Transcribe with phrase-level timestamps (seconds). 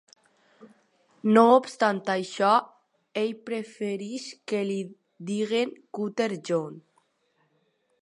[1.35, 2.55] No obstant això,
[3.23, 4.81] ell prefereix que li
[5.31, 6.87] diguin Cutter John.